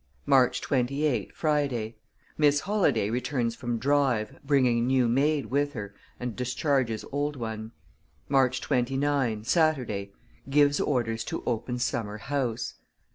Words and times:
March 0.25 0.61
28, 0.61 1.31
Friday 1.35 1.95
Miss 2.35 2.61
Holladay 2.61 3.11
returns 3.11 3.53
from 3.55 3.77
drive, 3.77 4.39
bringing 4.43 4.87
new 4.87 5.07
maid 5.07 5.45
with 5.45 5.73
her 5.73 5.93
and 6.19 6.35
discharges 6.35 7.05
old 7.11 7.35
one. 7.35 7.71
March 8.27 8.61
29, 8.61 9.43
Saturday 9.43 10.11
Gives 10.49 10.79
orders 10.79 11.23
to 11.25 11.43
open 11.45 11.77
summer 11.77 12.17
house. 12.17 12.79